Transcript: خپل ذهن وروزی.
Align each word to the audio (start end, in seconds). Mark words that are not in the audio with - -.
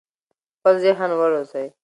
خپل 0.59 0.75
ذهن 0.83 1.09
وروزی. 1.11 1.65